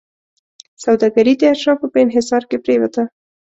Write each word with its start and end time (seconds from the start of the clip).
سوداګري 0.83 1.33
د 1.37 1.41
اشرافو 1.53 1.85
په 1.91 1.97
انحصار 2.05 2.43
کې 2.49 2.57
پرېوته. 2.65 3.03